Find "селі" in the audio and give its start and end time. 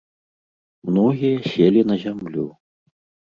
1.51-1.81